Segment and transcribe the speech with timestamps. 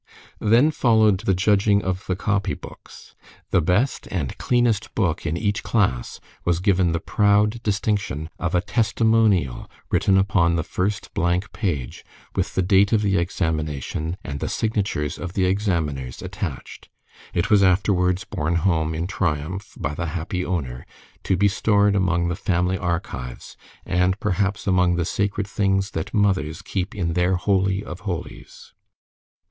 [0.39, 3.13] Then followed the judging of the copy books.
[3.51, 8.61] The best and cleanest book in each class was given the proud distinction of a
[8.61, 12.03] testimonial written upon the first blank page,
[12.35, 16.89] with the date of the examination and the signatures of the examiners attached.
[17.31, 20.83] It was afterwards borne home in triumph by the happy owner,
[21.25, 23.55] to be stored among the family archives,
[23.85, 28.73] and perhaps among the sacred things that mothers keep in their holy of holies.